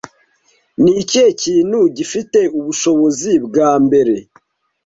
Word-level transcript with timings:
Ni 0.83 0.91
ikihe 1.01 1.29
kintu 1.43 1.79
gifite 1.97 2.39
ubushobozi 2.59 3.31
bwa 3.45 3.71
mbere 3.85 4.15